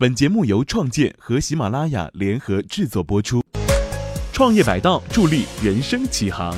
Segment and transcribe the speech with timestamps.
[0.00, 3.42] 本节目由创建和喜马拉雅联合制作播出。
[4.32, 6.54] 创业百道助力人生起航。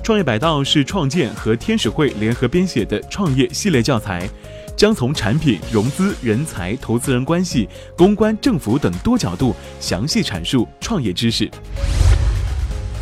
[0.00, 4.30] 创业百道是创建和天使会联合编写的创业系列教材，
[4.76, 11.50] 将从产品、融资、人才、投资人关系、公关、政府等多角度详细阐述创业知识。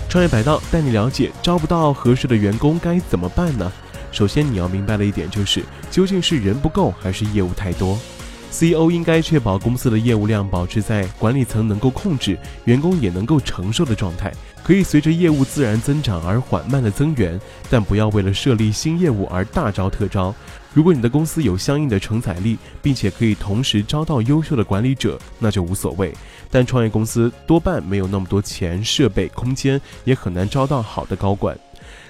[0.08, 3.70] 创业百道带你了解招不到合适的员工该怎么办呢？
[4.10, 7.98] 首先你要明白的一点就是，究竟是人不够还是业务太多。
[8.52, 14.30] CEO 应该确保公司的业务量保持在管理层能够控制、员工也能够承受的状态，
[14.62, 20.34] 可以随着业务自然增长而缓慢的增员，但不要为了设立新业务而大招特招。
[20.74, 26.12] 如果你的公司有相应的承载力，并且可以同时招到优秀的管理者，那就无所谓。
[26.50, 31.58] 但创业公司多半没有那么多钱、设备、空间，也很难招到好的高管。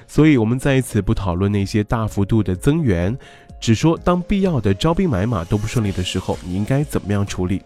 [0.06, 3.16] 所以，我们在此不讨论那些大幅度的增员。
[3.62, 7.62] 只说当必要的招兵买马都不顺利的时候，你应该怎么样处理？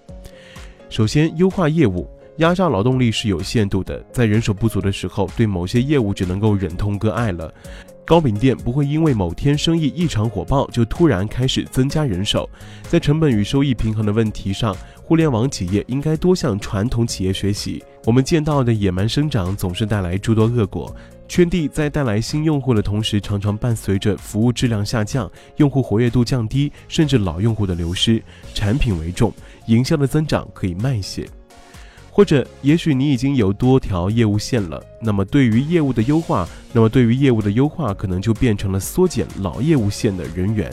[0.91, 7.51] 首先，优化业务，压榨劳动力是有限度的，在人手不足的时候，对某些业务只能够忍痛割爱了。
[8.05, 12.47] 糕饼店不会因为某天生意异常火爆就突然开始增加人手，
[12.83, 17.83] 在成本与收益平衡的问题上，互联网企业应该多向传统企业学习。
[18.07, 20.95] 我们见到的野蛮生长总是带来诸多恶果。
[21.27, 28.23] 圈地在带来新用户的同时，常常伴随着服务质量下降、用户活跃度降低，甚至老用户的流失。
[28.55, 29.35] 产品为重，
[29.67, 31.29] 营销的增长可以慢些。
[32.13, 40.73] 或者，也许你已经有多条业务线了，那么对于业务的优化，那么对于业务的优化，可能就变成了缩减老业务线的人员。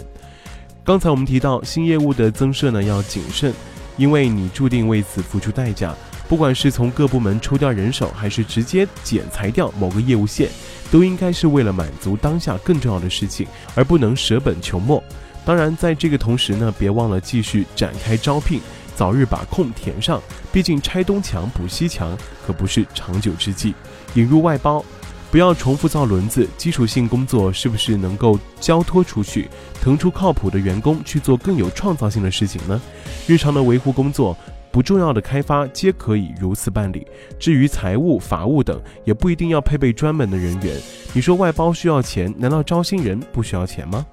[0.83, 3.51] 刚才我们提到，新业务的增设呢要谨慎，
[3.97, 5.95] 因为你注定为此付出代价。
[6.27, 10.49] 不管是从各部门抽调人手，还是直接减裁掉某个业务线，
[10.89, 15.03] 都应该是为了满足当下更重要的事情，而不能舍本求末。
[15.45, 18.61] 当然，在这个同时呢，别忘了继续展开招聘，
[18.95, 20.21] 早日把空填上。
[20.51, 23.75] 毕竟拆东墙补西墙可不是长久之计。
[24.15, 24.83] 引入外包，
[25.29, 26.47] 不要重复造轮子。
[26.57, 29.49] 基础性工作是不是能够交托出去，
[29.81, 32.81] 腾出靠谱的员工去做更有创造性的事情呢？
[33.27, 34.37] 日常的维护工作。
[34.73, 37.05] 不重要的开发皆可以如此办理。
[37.37, 40.81] 至于财务、法务等，也不一定要配备专门的人员。
[41.13, 44.03] 你说外包需要钱，难道招新人不需要钱吗？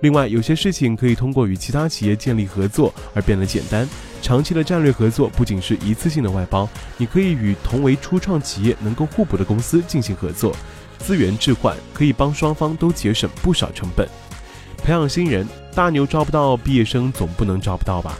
[0.00, 3.86] 另外，有些事情可以通过与其他企业建立合作而变得简单。
[4.22, 10.56] 长期的战略合作不仅是一次性的外包，你可以与同为初创企业能够互补的公司进行合作，
[10.98, 14.08] 资源置换可以帮双方都节省不少成本。
[14.82, 18.18] 培养新人，大牛招不到毕业生，总不能招不到吧？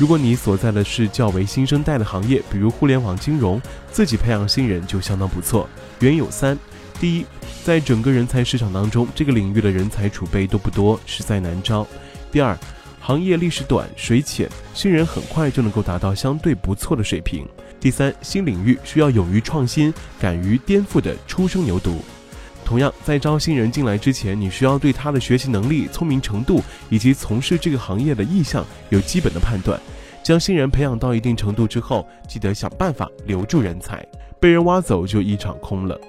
[0.00, 3.60] 如果你所在的是较为新生代的行业，比如互联网金融，
[3.92, 5.68] 自己培养新人就相当不错。
[5.98, 6.58] 原因有三：
[6.98, 7.26] 第一，
[7.62, 11.86] 在整个人才市场当中，这个领域的人才储备都不多，实在难招；
[12.32, 12.58] 第二，
[12.98, 17.44] 行业历史短、水浅，新人很快就能够达到相对不错的水平；
[17.78, 21.96] 第三，新领域需要勇于创新、敢于颠覆的初生牛犊。
[22.70, 29.80] 同样，在招新人进来之前，你需要对他的学习能力、聪明程度以及从事这个行业的意向有基本的判断。
[30.22, 34.06] 将新人培养到一定程度之后，记得想办法留住人才，
[34.38, 36.00] 被人挖走就一场空了。